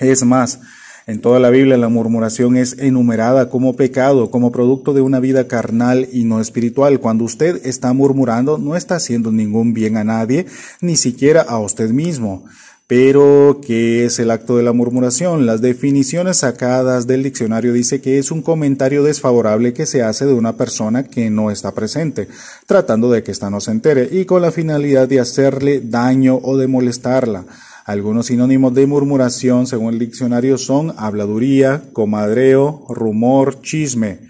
Es 0.00 0.24
más, 0.24 0.58
en 1.06 1.20
toda 1.20 1.38
la 1.38 1.50
Biblia 1.50 1.76
la 1.76 1.88
murmuración 1.88 2.56
es 2.56 2.78
enumerada 2.78 3.50
como 3.50 3.76
pecado, 3.76 4.30
como 4.30 4.52
producto 4.52 4.94
de 4.94 5.02
una 5.02 5.20
vida 5.20 5.46
carnal 5.46 6.08
y 6.12 6.24
no 6.24 6.40
espiritual. 6.40 6.98
Cuando 7.00 7.24
usted 7.24 7.60
está 7.66 7.92
murmurando, 7.92 8.56
no 8.56 8.74
está 8.74 8.96
haciendo 8.96 9.30
ningún 9.30 9.74
bien 9.74 9.96
a 9.96 10.04
nadie, 10.04 10.46
ni 10.80 10.96
siquiera 10.96 11.42
a 11.42 11.58
usted 11.58 11.90
mismo. 11.90 12.44
Pero, 12.86 13.60
¿qué 13.66 14.04
es 14.04 14.18
el 14.18 14.30
acto 14.30 14.58
de 14.58 14.62
la 14.62 14.74
murmuración? 14.74 15.46
Las 15.46 15.62
definiciones 15.62 16.38
sacadas 16.38 17.06
del 17.06 17.22
diccionario 17.22 17.72
dice 17.72 18.02
que 18.02 18.18
es 18.18 18.30
un 18.30 18.42
comentario 18.42 19.02
desfavorable 19.02 19.72
que 19.72 19.86
se 19.86 20.02
hace 20.02 20.26
de 20.26 20.34
una 20.34 20.58
persona 20.58 21.04
que 21.04 21.30
no 21.30 21.50
está 21.50 21.72
presente, 21.72 22.28
tratando 22.66 23.10
de 23.10 23.22
que 23.22 23.30
ésta 23.30 23.48
no 23.48 23.62
se 23.62 23.70
entere 23.70 24.08
y 24.12 24.26
con 24.26 24.42
la 24.42 24.52
finalidad 24.52 25.08
de 25.08 25.20
hacerle 25.20 25.80
daño 25.80 26.38
o 26.42 26.58
de 26.58 26.66
molestarla. 26.66 27.46
Algunos 27.84 28.26
sinónimos 28.26 28.72
de 28.72 28.86
murmuración, 28.86 29.66
según 29.66 29.92
el 29.92 29.98
diccionario, 29.98 30.56
son 30.56 30.94
habladuría, 30.96 31.82
comadreo, 31.92 32.86
rumor, 32.88 33.60
chisme. 33.60 34.20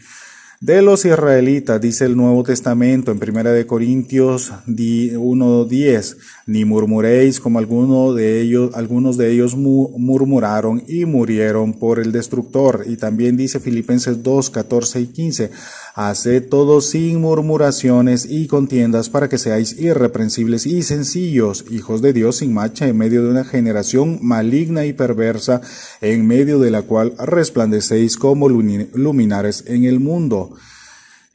De 0.60 0.82
los 0.82 1.04
israelitas, 1.04 1.80
dice 1.80 2.06
el 2.06 2.16
Nuevo 2.16 2.42
Testamento 2.42 3.12
en 3.12 3.20
1 3.22 3.50
de 3.50 3.66
Corintios 3.66 4.50
1.10, 4.66 6.16
ni 6.46 6.64
murmuréis 6.64 7.38
como 7.38 7.58
algunos 7.58 8.16
de 8.16 8.40
ellos, 8.40 8.70
algunos 8.74 9.16
de 9.18 9.30
ellos 9.30 9.54
murmuraron 9.56 10.82
y 10.88 11.04
murieron 11.04 11.74
por 11.74 12.00
el 12.00 12.10
destructor. 12.12 12.84
Y 12.88 12.96
también 12.96 13.36
dice 13.36 13.60
Filipenses 13.60 14.22
2, 14.22 14.50
14 14.50 15.00
y 15.00 15.06
15, 15.08 15.50
haced 15.94 16.48
todo 16.48 16.80
sin 16.80 17.20
murmuraciones 17.20 18.26
y 18.28 18.48
contiendas 18.48 19.08
para 19.08 19.28
que 19.28 19.38
seáis 19.38 19.78
irreprensibles 19.78 20.66
y 20.66 20.82
sencillos, 20.82 21.64
hijos 21.70 22.02
de 22.02 22.12
Dios 22.12 22.38
sin 22.38 22.52
macha 22.52 22.88
en 22.88 22.98
medio 22.98 23.22
de 23.22 23.30
una 23.30 23.44
generación 23.44 24.18
maligna 24.20 24.86
y 24.86 24.92
perversa, 24.92 25.60
en 26.00 26.26
medio 26.26 26.58
de 26.58 26.72
la 26.72 26.82
cual 26.82 27.14
resplandecéis 27.18 28.16
como 28.16 28.48
luminares 28.48 29.64
en 29.68 29.84
el 29.84 30.00
mundo. 30.00 30.56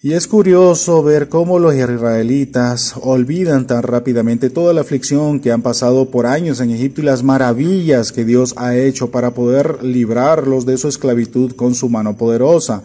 Y 0.02 0.14
es 0.14 0.28
curioso 0.28 1.04
ver 1.04 1.28
cómo 1.28 1.60
los 1.60 1.76
israelitas 1.76 2.96
olvidan 3.02 3.68
tan 3.68 3.84
rápidamente 3.84 4.50
toda 4.50 4.74
la 4.74 4.82
aflicción 4.82 5.42
que 5.42 5.52
han 5.52 5.62
pasado 5.62 6.10
por 6.10 6.26
años 6.26 6.62
en 6.62 6.72
Egipto 6.72 7.02
y 7.02 7.06
las 7.06 7.22
maravillas 7.22 8.14
que 8.14 8.24
Dios 8.24 8.54
ha 8.56 8.78
hecho 8.78 9.12
para 9.12 9.34
poder 9.34 9.84
librarlos 9.84 10.66
de 10.66 10.78
su 10.78 10.88
esclavitud 10.88 11.54
con 11.54 11.76
su 11.76 11.90
mano 11.90 12.16
poderosa. 12.16 12.84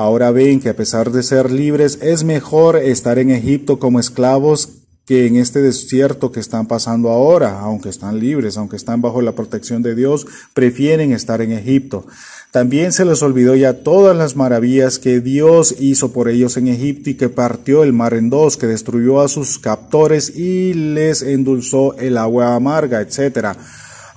Ahora 0.00 0.30
ven 0.30 0.60
que 0.60 0.70
a 0.70 0.76
pesar 0.76 1.12
de 1.12 1.22
ser 1.22 1.50
libres 1.50 1.98
es 2.00 2.24
mejor 2.24 2.76
estar 2.76 3.18
en 3.18 3.30
Egipto 3.30 3.78
como 3.78 4.00
esclavos 4.00 4.70
que 5.04 5.26
en 5.26 5.36
este 5.36 5.60
desierto 5.60 6.32
que 6.32 6.40
están 6.40 6.66
pasando 6.66 7.10
ahora, 7.10 7.60
aunque 7.60 7.90
están 7.90 8.18
libres, 8.18 8.56
aunque 8.56 8.76
están 8.76 9.02
bajo 9.02 9.20
la 9.20 9.32
protección 9.32 9.82
de 9.82 9.94
Dios, 9.94 10.26
prefieren 10.54 11.12
estar 11.12 11.42
en 11.42 11.52
Egipto. 11.52 12.06
También 12.50 12.92
se 12.92 13.04
les 13.04 13.22
olvidó 13.22 13.54
ya 13.56 13.82
todas 13.82 14.16
las 14.16 14.36
maravillas 14.36 14.98
que 14.98 15.20
Dios 15.20 15.74
hizo 15.78 16.14
por 16.14 16.30
ellos 16.30 16.56
en 16.56 16.68
Egipto 16.68 17.10
y 17.10 17.14
que 17.16 17.28
partió 17.28 17.82
el 17.82 17.92
mar 17.92 18.14
en 18.14 18.30
dos, 18.30 18.56
que 18.56 18.66
destruyó 18.66 19.20
a 19.20 19.28
sus 19.28 19.58
captores 19.58 20.34
y 20.34 20.72
les 20.72 21.20
endulzó 21.20 21.94
el 21.98 22.16
agua 22.16 22.54
amarga, 22.54 23.02
etcétera. 23.02 23.54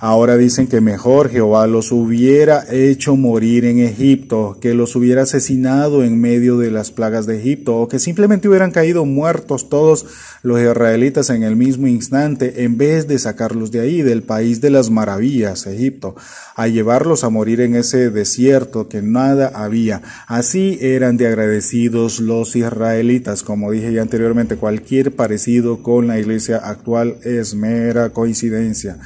Ahora 0.06 0.36
dicen 0.36 0.66
que 0.66 0.82
mejor 0.82 1.30
Jehová 1.30 1.66
los 1.66 1.90
hubiera 1.90 2.66
hecho 2.70 3.16
morir 3.16 3.64
en 3.64 3.78
Egipto, 3.78 4.58
que 4.60 4.74
los 4.74 4.94
hubiera 4.96 5.22
asesinado 5.22 6.04
en 6.04 6.20
medio 6.20 6.58
de 6.58 6.70
las 6.70 6.90
plagas 6.90 7.24
de 7.24 7.38
Egipto, 7.38 7.76
o 7.78 7.88
que 7.88 7.98
simplemente 7.98 8.46
hubieran 8.46 8.70
caído 8.70 9.06
muertos 9.06 9.70
todos 9.70 10.04
los 10.42 10.60
israelitas 10.60 11.30
en 11.30 11.42
el 11.42 11.56
mismo 11.56 11.86
instante, 11.86 12.64
en 12.64 12.76
vez 12.76 13.08
de 13.08 13.18
sacarlos 13.18 13.70
de 13.70 13.80
ahí, 13.80 14.02
del 14.02 14.22
país 14.22 14.60
de 14.60 14.68
las 14.68 14.90
maravillas, 14.90 15.66
Egipto, 15.66 16.16
a 16.54 16.68
llevarlos 16.68 17.24
a 17.24 17.30
morir 17.30 17.62
en 17.62 17.74
ese 17.74 18.10
desierto 18.10 18.90
que 18.90 19.00
nada 19.00 19.52
había. 19.54 20.02
Así 20.26 20.76
eran 20.82 21.16
de 21.16 21.28
agradecidos 21.28 22.20
los 22.20 22.56
israelitas. 22.56 23.42
Como 23.42 23.70
dije 23.70 23.94
ya 23.94 24.02
anteriormente, 24.02 24.56
cualquier 24.56 25.16
parecido 25.16 25.82
con 25.82 26.08
la 26.08 26.18
iglesia 26.18 26.58
actual 26.58 27.16
es 27.24 27.54
mera 27.54 28.10
coincidencia. 28.10 28.98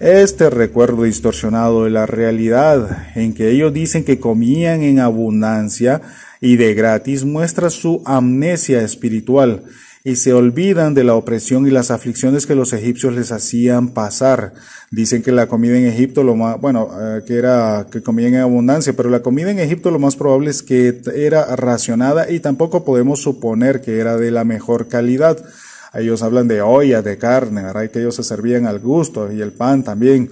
Este 0.00 0.48
recuerdo 0.48 1.02
distorsionado 1.02 1.84
de 1.84 1.90
la 1.90 2.06
realidad, 2.06 3.08
en 3.14 3.34
que 3.34 3.50
ellos 3.50 3.74
dicen 3.74 4.02
que 4.02 4.18
comían 4.18 4.80
en 4.80 4.98
abundancia 4.98 6.00
y 6.40 6.56
de 6.56 6.72
gratis, 6.72 7.26
muestra 7.26 7.68
su 7.68 8.02
amnesia 8.06 8.80
espiritual 8.80 9.62
y 10.02 10.16
se 10.16 10.32
olvidan 10.32 10.94
de 10.94 11.04
la 11.04 11.14
opresión 11.16 11.66
y 11.66 11.70
las 11.70 11.90
aflicciones 11.90 12.46
que 12.46 12.54
los 12.54 12.72
egipcios 12.72 13.14
les 13.14 13.30
hacían 13.30 13.90
pasar. 13.90 14.54
Dicen 14.90 15.22
que 15.22 15.32
la 15.32 15.48
comida 15.48 15.76
en 15.76 15.84
Egipto 15.84 16.24
lo 16.24 16.34
más, 16.34 16.58
bueno, 16.58 16.88
eh, 16.98 17.20
que 17.26 17.36
era 17.36 17.86
que 17.92 18.02
comían 18.02 18.32
en 18.32 18.40
abundancia, 18.40 18.94
pero 18.94 19.10
la 19.10 19.20
comida 19.20 19.50
en 19.50 19.58
Egipto 19.58 19.90
lo 19.90 19.98
más 19.98 20.16
probable 20.16 20.48
es 20.48 20.62
que 20.62 21.02
era 21.14 21.54
racionada 21.56 22.30
y 22.30 22.40
tampoco 22.40 22.86
podemos 22.86 23.20
suponer 23.20 23.82
que 23.82 23.98
era 23.98 24.16
de 24.16 24.30
la 24.30 24.44
mejor 24.44 24.88
calidad. 24.88 25.44
Ellos 25.92 26.22
hablan 26.22 26.48
de 26.48 26.62
olla, 26.62 27.02
de 27.02 27.18
carne, 27.18 27.62
¿verdad? 27.62 27.90
que 27.90 28.00
ellos 28.00 28.14
se 28.14 28.22
servían 28.22 28.66
al 28.66 28.78
gusto 28.78 29.32
y 29.32 29.40
el 29.40 29.52
pan 29.52 29.82
también. 29.82 30.30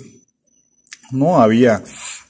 No 1.11 1.41
había, 1.41 1.83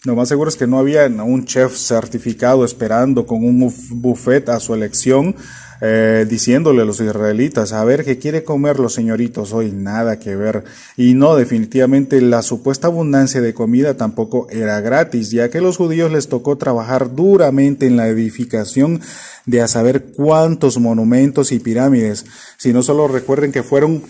lo 0.05 0.15
más 0.15 0.29
seguro 0.29 0.49
es 0.49 0.57
que 0.57 0.67
no 0.67 0.79
había 0.79 1.07
un 1.07 1.45
chef 1.45 1.77
certificado 1.77 2.65
esperando 2.65 3.27
con 3.27 3.45
un 3.45 3.73
buffet 3.91 4.49
a 4.49 4.61
su 4.61 4.73
elección 4.73 5.35
eh, 5.81 6.27
diciéndole 6.29 6.83
a 6.83 6.85
los 6.85 7.01
israelitas, 7.01 7.73
a 7.73 7.85
ver, 7.85 8.05
¿qué 8.05 8.19
quiere 8.19 8.45
comer 8.45 8.79
los 8.79 8.95
señoritos 8.95 9.53
hoy? 9.53 9.71
Nada 9.71 10.19
que 10.19 10.35
ver. 10.35 10.65
Y 10.97 11.15
no, 11.15 11.37
definitivamente 11.37 12.21
la 12.21 12.43
supuesta 12.43 12.89
abundancia 12.89 13.41
de 13.41 13.55
comida 13.55 13.97
tampoco 13.97 14.49
era 14.51 14.81
gratis, 14.81 15.31
ya 15.31 15.51
que 15.51 15.61
los 15.61 15.77
judíos 15.77 16.11
les 16.11 16.29
tocó 16.29 16.57
trabajar 16.57 17.15
duramente 17.15 17.87
en 17.87 17.97
la 17.97 18.09
edificación 18.09 19.01
de 19.47 19.63
a 19.63 19.69
saber 19.69 20.07
cuántos 20.15 20.79
monumentos 20.79 21.53
y 21.53 21.59
pirámides. 21.59 22.27
Si 22.57 22.73
no 22.73 22.83
solo 22.83 23.09
recuerden 23.09 23.53
que 23.53 23.63
fueron 23.63 24.03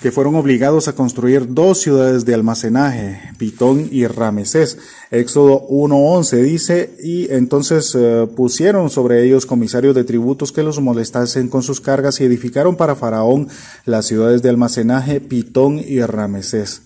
que 0.00 0.12
fueron 0.12 0.34
obligados 0.34 0.88
a 0.88 0.94
construir 0.94 1.54
dos 1.54 1.80
ciudades 1.80 2.24
de 2.24 2.34
almacenaje, 2.34 3.32
Pitón 3.38 3.88
y 3.90 4.06
Ramesés. 4.06 4.78
Éxodo 5.10 5.66
1.11 5.68 6.42
dice, 6.42 6.94
y 7.02 7.32
entonces 7.32 7.94
eh, 7.94 8.28
pusieron 8.36 8.90
sobre 8.90 9.24
ellos 9.24 9.46
comisarios 9.46 9.94
de 9.94 10.04
tributos 10.04 10.52
que 10.52 10.62
los 10.62 10.80
molestasen 10.80 11.48
con 11.48 11.62
sus 11.62 11.80
cargas 11.80 12.20
y 12.20 12.24
edificaron 12.24 12.76
para 12.76 12.94
Faraón 12.94 13.48
las 13.86 14.06
ciudades 14.06 14.42
de 14.42 14.50
almacenaje, 14.50 15.20
Pitón 15.20 15.78
y 15.78 16.00
Ramesés. 16.02 16.82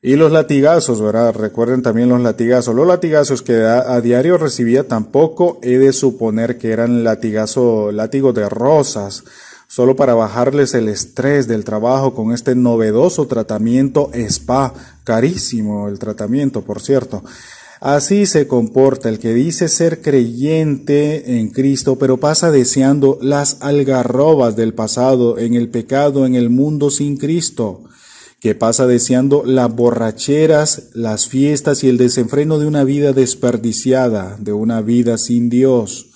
Y 0.00 0.14
los 0.14 0.30
latigazos, 0.30 1.02
¿verdad? 1.02 1.34
Recuerden 1.34 1.82
también 1.82 2.08
los 2.08 2.20
latigazos. 2.20 2.72
Los 2.72 2.86
latigazos 2.86 3.42
que 3.42 3.64
a, 3.64 4.00
diario 4.00 4.38
recibía 4.38 4.86
tampoco 4.86 5.58
he 5.60 5.76
de 5.76 5.92
suponer 5.92 6.56
que 6.56 6.70
eran 6.70 7.02
latigazo, 7.02 7.90
látigo 7.90 8.32
de 8.32 8.48
rosas 8.48 9.24
solo 9.68 9.94
para 9.94 10.14
bajarles 10.14 10.74
el 10.74 10.88
estrés 10.88 11.46
del 11.46 11.64
trabajo 11.64 12.14
con 12.14 12.32
este 12.32 12.54
novedoso 12.54 13.26
tratamiento 13.26 14.10
spa, 14.14 14.72
carísimo 15.04 15.88
el 15.88 15.98
tratamiento, 15.98 16.62
por 16.62 16.80
cierto. 16.80 17.22
Así 17.80 18.26
se 18.26 18.48
comporta 18.48 19.08
el 19.08 19.20
que 19.20 19.34
dice 19.34 19.68
ser 19.68 20.00
creyente 20.00 21.38
en 21.38 21.50
Cristo, 21.50 21.96
pero 21.96 22.16
pasa 22.16 22.50
deseando 22.50 23.18
las 23.22 23.58
algarrobas 23.60 24.56
del 24.56 24.74
pasado, 24.74 25.38
en 25.38 25.54
el 25.54 25.68
pecado, 25.68 26.26
en 26.26 26.34
el 26.34 26.50
mundo 26.50 26.90
sin 26.90 27.18
Cristo, 27.18 27.84
que 28.40 28.56
pasa 28.56 28.86
deseando 28.86 29.44
las 29.44 29.72
borracheras, 29.72 30.88
las 30.94 31.28
fiestas 31.28 31.84
y 31.84 31.88
el 31.88 31.98
desenfreno 31.98 32.58
de 32.58 32.66
una 32.66 32.82
vida 32.82 33.12
desperdiciada, 33.12 34.36
de 34.40 34.52
una 34.52 34.80
vida 34.80 35.16
sin 35.18 35.48
Dios. 35.48 36.07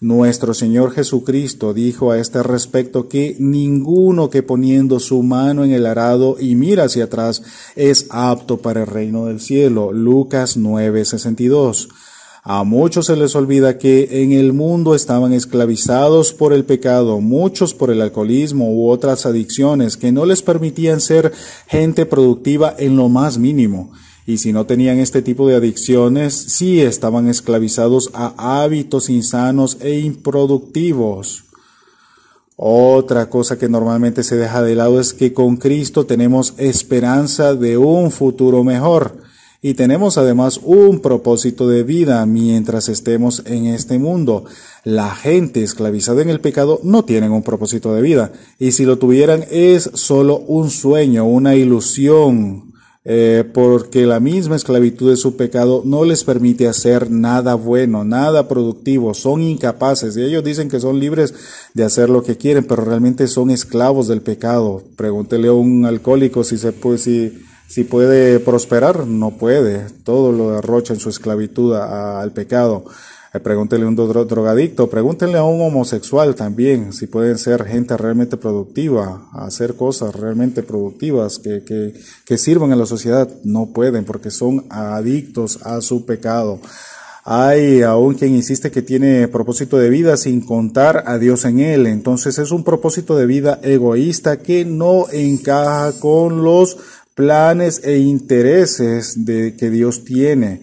Nuestro 0.00 0.54
Señor 0.54 0.92
Jesucristo 0.92 1.74
dijo 1.74 2.12
a 2.12 2.20
este 2.20 2.44
respecto 2.44 3.08
que 3.08 3.34
ninguno 3.40 4.30
que 4.30 4.44
poniendo 4.44 5.00
su 5.00 5.24
mano 5.24 5.64
en 5.64 5.72
el 5.72 5.86
arado 5.86 6.36
y 6.38 6.54
mira 6.54 6.84
hacia 6.84 7.04
atrás 7.04 7.42
es 7.74 8.06
apto 8.10 8.58
para 8.58 8.82
el 8.82 8.86
reino 8.86 9.26
del 9.26 9.40
cielo. 9.40 9.92
Lucas 9.92 10.56
9:62. 10.56 11.88
A 12.44 12.62
muchos 12.62 13.06
se 13.06 13.16
les 13.16 13.34
olvida 13.34 13.76
que 13.76 14.22
en 14.22 14.30
el 14.30 14.52
mundo 14.52 14.94
estaban 14.94 15.32
esclavizados 15.32 16.32
por 16.32 16.52
el 16.52 16.64
pecado, 16.64 17.20
muchos 17.20 17.74
por 17.74 17.90
el 17.90 18.00
alcoholismo 18.00 18.72
u 18.72 18.88
otras 18.90 19.26
adicciones 19.26 19.96
que 19.96 20.12
no 20.12 20.26
les 20.26 20.42
permitían 20.42 21.00
ser 21.00 21.32
gente 21.66 22.06
productiva 22.06 22.72
en 22.78 22.96
lo 22.96 23.08
más 23.08 23.36
mínimo 23.36 23.90
y 24.28 24.36
si 24.36 24.52
no 24.52 24.66
tenían 24.66 24.98
este 24.98 25.22
tipo 25.22 25.48
de 25.48 25.56
adicciones, 25.56 26.34
sí 26.34 26.82
estaban 26.82 27.28
esclavizados 27.30 28.10
a 28.12 28.60
hábitos 28.62 29.08
insanos 29.08 29.78
e 29.80 30.00
improductivos. 30.00 31.44
Otra 32.54 33.30
cosa 33.30 33.58
que 33.58 33.70
normalmente 33.70 34.22
se 34.22 34.36
deja 34.36 34.62
de 34.62 34.74
lado 34.74 35.00
es 35.00 35.14
que 35.14 35.32
con 35.32 35.56
Cristo 35.56 36.04
tenemos 36.04 36.52
esperanza 36.58 37.54
de 37.54 37.78
un 37.78 38.10
futuro 38.10 38.64
mejor. 38.64 39.16
y 39.60 39.74
tenemos 39.74 40.18
además 40.18 40.60
un 40.62 41.00
propósito 41.00 41.66
de 41.66 41.82
vida 41.82 42.24
mientras 42.26 42.88
estemos 42.88 43.42
en 43.46 43.66
este 43.66 43.98
mundo. 43.98 44.44
La 44.84 45.14
gente 45.14 45.62
esclavizada 45.64 46.20
en 46.22 46.28
el 46.28 46.40
pecado 46.40 46.80
no 46.84 47.04
tienen 47.04 47.32
un 47.32 47.42
propósito 47.42 47.94
de 47.94 48.02
vida 48.02 48.30
y 48.58 48.72
si 48.72 48.84
lo 48.84 48.98
tuvieran 48.98 49.44
es 49.50 49.90
solo 49.94 50.38
un 50.38 50.70
sueño, 50.70 51.24
una 51.24 51.56
ilusión, 51.56 52.67
eh, 53.04 53.44
porque 53.54 54.06
la 54.06 54.20
misma 54.20 54.56
esclavitud 54.56 55.10
de 55.10 55.16
su 55.16 55.36
pecado 55.36 55.82
no 55.84 56.04
les 56.04 56.24
permite 56.24 56.68
hacer 56.68 57.10
nada 57.10 57.54
bueno, 57.54 58.04
nada 58.04 58.48
productivo, 58.48 59.14
son 59.14 59.42
incapaces 59.42 60.16
y 60.16 60.22
ellos 60.22 60.44
dicen 60.44 60.68
que 60.68 60.80
son 60.80 61.00
libres 61.00 61.34
de 61.74 61.84
hacer 61.84 62.10
lo 62.10 62.22
que 62.22 62.36
quieren, 62.36 62.66
pero 62.66 62.84
realmente 62.84 63.28
son 63.28 63.50
esclavos 63.50 64.08
del 64.08 64.22
pecado. 64.22 64.82
Pregúntele 64.96 65.48
a 65.48 65.52
un 65.52 65.86
alcohólico 65.86 66.44
si 66.44 66.58
se 66.58 66.72
puede, 66.72 66.98
si 66.98 67.44
si 67.68 67.84
puede 67.84 68.40
prosperar, 68.40 69.06
no 69.06 69.32
puede. 69.32 69.86
Todo 70.02 70.32
lo 70.32 70.52
derrocha 70.52 70.94
en 70.94 71.00
su 71.00 71.10
esclavitud 71.10 71.74
al 71.74 72.32
pecado. 72.32 72.84
Eh, 73.34 73.40
pregúntele 73.40 73.84
a 73.84 73.88
un 73.88 73.96
drogadicto, 73.96 74.88
pregúntenle 74.88 75.38
a 75.38 75.44
un 75.44 75.60
homosexual 75.60 76.34
también, 76.34 76.92
si 76.92 77.06
pueden 77.06 77.36
ser 77.36 77.64
gente 77.64 77.96
realmente 77.96 78.36
productiva, 78.36 79.28
hacer 79.32 79.74
cosas 79.74 80.14
realmente 80.14 80.62
productivas 80.62 81.38
que, 81.38 81.62
que, 81.62 81.94
que 82.24 82.38
sirvan 82.38 82.72
a 82.72 82.76
la 82.76 82.86
sociedad. 82.86 83.28
No 83.44 83.66
pueden 83.66 84.04
porque 84.04 84.30
son 84.30 84.64
adictos 84.70 85.58
a 85.62 85.80
su 85.80 86.06
pecado. 86.06 86.60
Hay 87.30 87.82
aún 87.82 88.14
quien 88.14 88.34
insiste 88.34 88.70
que 88.70 88.80
tiene 88.80 89.28
propósito 89.28 89.76
de 89.76 89.90
vida 89.90 90.16
sin 90.16 90.40
contar 90.40 91.04
a 91.06 91.18
Dios 91.18 91.44
en 91.44 91.58
él. 91.58 91.86
Entonces 91.86 92.38
es 92.38 92.50
un 92.52 92.64
propósito 92.64 93.18
de 93.18 93.26
vida 93.26 93.60
egoísta 93.62 94.38
que 94.38 94.64
no 94.64 95.04
encaja 95.12 95.92
con 96.00 96.42
los 96.42 96.78
planes 97.14 97.82
e 97.84 97.98
intereses 97.98 99.26
de, 99.26 99.54
que 99.56 99.68
Dios 99.68 100.04
tiene. 100.04 100.62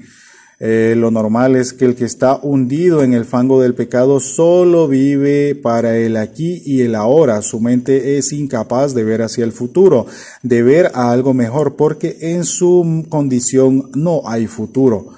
Eh, 0.60 0.96
lo 0.98 1.12
normal 1.12 1.56
es 1.56 1.74
que 1.74 1.86
el 1.86 1.96
que 1.96 2.06
está 2.06 2.40
hundido 2.42 3.04
en 3.04 3.14
el 3.14 3.26
fango 3.26 3.62
del 3.62 3.76
pecado 3.76 4.22
solo 4.22 4.88
vive 4.88 5.54
para 5.56 5.98
el 5.98 6.16
aquí 6.16 6.62
y 6.66 6.82
el 6.82 6.96
ahora. 6.96 7.42
Su 7.42 7.60
mente 7.60 8.18
es 8.18 8.32
incapaz 8.32 8.94
de 8.94 9.04
ver 9.04 9.22
hacia 9.22 9.44
el 9.44 9.52
futuro, 9.52 10.06
de 10.44 10.64
ver 10.64 10.92
a 10.94 11.12
algo 11.12 11.34
mejor, 11.34 11.76
porque 11.76 12.18
en 12.22 12.46
su 12.46 13.06
condición 13.10 13.90
no 13.96 14.22
hay 14.26 14.48
futuro. 14.48 15.10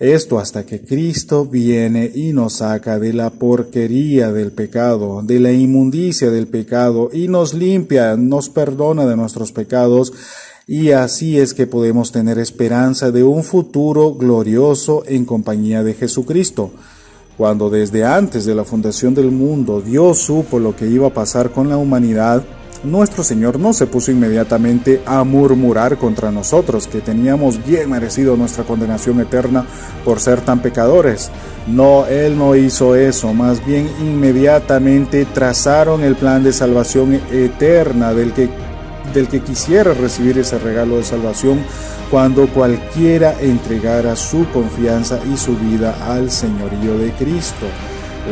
Esto 0.00 0.40
hasta 0.40 0.66
que 0.66 0.80
Cristo 0.80 1.46
viene 1.46 2.10
y 2.12 2.32
nos 2.32 2.54
saca 2.54 2.98
de 2.98 3.12
la 3.12 3.30
porquería 3.30 4.32
del 4.32 4.50
pecado, 4.50 5.22
de 5.22 5.38
la 5.38 5.52
inmundicia 5.52 6.30
del 6.30 6.48
pecado 6.48 7.10
y 7.12 7.28
nos 7.28 7.54
limpia, 7.54 8.16
nos 8.16 8.50
perdona 8.50 9.06
de 9.06 9.16
nuestros 9.16 9.52
pecados 9.52 10.12
y 10.66 10.92
así 10.92 11.38
es 11.38 11.52
que 11.52 11.66
podemos 11.66 12.10
tener 12.10 12.38
esperanza 12.38 13.10
de 13.10 13.22
un 13.22 13.44
futuro 13.44 14.14
glorioso 14.14 15.02
en 15.06 15.24
compañía 15.24 15.82
de 15.82 15.94
Jesucristo. 15.94 16.70
Cuando 17.36 17.68
desde 17.68 18.04
antes 18.04 18.44
de 18.44 18.54
la 18.54 18.64
fundación 18.64 19.14
del 19.14 19.30
mundo 19.30 19.80
Dios 19.80 20.18
supo 20.18 20.58
lo 20.58 20.74
que 20.74 20.86
iba 20.86 21.08
a 21.08 21.14
pasar 21.14 21.50
con 21.50 21.68
la 21.68 21.76
humanidad, 21.76 22.42
nuestro 22.84 23.24
Señor 23.24 23.58
no 23.58 23.72
se 23.72 23.86
puso 23.86 24.10
inmediatamente 24.10 25.02
a 25.06 25.24
murmurar 25.24 25.98
contra 25.98 26.30
nosotros, 26.30 26.86
que 26.86 27.00
teníamos 27.00 27.64
bien 27.64 27.90
merecido 27.90 28.36
nuestra 28.36 28.64
condenación 28.64 29.20
eterna 29.20 29.66
por 30.04 30.20
ser 30.20 30.42
tan 30.42 30.60
pecadores. 30.60 31.30
No, 31.66 32.06
Él 32.06 32.38
no 32.38 32.54
hizo 32.54 32.94
eso, 32.94 33.32
más 33.32 33.64
bien 33.64 33.88
inmediatamente 34.00 35.24
trazaron 35.24 36.04
el 36.04 36.14
plan 36.14 36.44
de 36.44 36.52
salvación 36.52 37.20
eterna 37.32 38.12
del 38.12 38.32
que 38.32 38.50
del 39.14 39.28
que 39.28 39.40
quisiera 39.40 39.94
recibir 39.94 40.36
ese 40.38 40.58
regalo 40.58 40.96
de 40.96 41.04
salvación 41.04 41.60
cuando 42.10 42.46
cualquiera 42.48 43.34
entregara 43.40 44.16
su 44.16 44.46
confianza 44.50 45.18
y 45.32 45.36
su 45.36 45.56
vida 45.56 45.96
al 46.06 46.30
señorío 46.30 46.98
de 46.98 47.12
Cristo. 47.12 47.66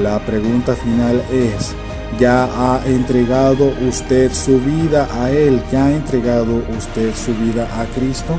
La 0.02 0.18
pregunta 0.18 0.74
final 0.74 1.22
es, 1.32 1.72
¿ya 2.18 2.44
ha 2.44 2.84
entregado 2.86 3.72
usted 3.88 4.32
su 4.32 4.58
vida 4.60 5.08
a 5.12 5.30
Él? 5.30 5.62
¿Ya 5.70 5.86
ha 5.86 5.92
entregado 5.92 6.62
usted 6.76 7.14
su 7.14 7.34
vida 7.34 7.68
a 7.80 7.86
Cristo? 7.94 8.38